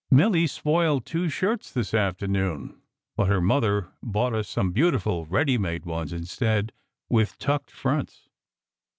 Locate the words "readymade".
5.27-5.85